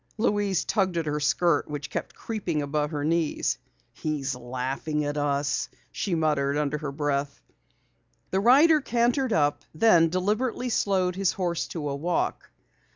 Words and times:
Louise 0.17 0.65
tugged 0.65 0.97
at 0.97 1.05
her 1.05 1.19
skirt 1.19 1.67
which 1.69 1.91
kept 1.91 2.15
creeping 2.15 2.63
above 2.63 2.89
her 2.89 3.03
knees. 3.03 3.59
"He's 3.93 4.33
laughing 4.33 5.05
at 5.05 5.15
us!" 5.15 5.69
she 5.91 6.15
muttered 6.15 6.57
under 6.57 6.79
her 6.79 6.91
breath. 6.91 7.39
The 8.31 8.39
rider 8.39 8.81
cantered 8.81 9.31
up, 9.31 9.63
then 9.75 10.09
deliberately 10.09 10.69
slowed 10.69 11.15
his 11.15 11.33
horse 11.33 11.67
to 11.67 11.87
a 11.87 11.95
walk. 11.95 12.49